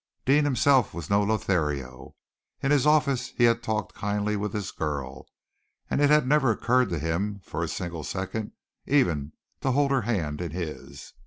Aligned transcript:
Deane 0.25 0.45
himself 0.45 0.95
was 0.95 1.11
no 1.11 1.21
Lothario. 1.21 2.15
In 2.63 2.71
his 2.71 2.87
office 2.87 3.27
he 3.37 3.43
had 3.43 3.61
talked 3.61 3.93
kindly 3.93 4.35
with 4.35 4.51
this 4.51 4.71
girl, 4.71 5.27
and 5.91 6.01
it 6.01 6.09
had 6.09 6.25
never 6.27 6.49
occurred 6.49 6.89
to 6.89 6.97
him 6.97 7.39
for 7.43 7.61
a 7.63 7.67
single 7.67 8.03
second 8.03 8.53
even 8.87 9.33
to 9.59 9.73
hold 9.73 9.91
her 9.91 10.01
hand 10.01 10.41
in 10.41 10.53
his. 10.53 11.13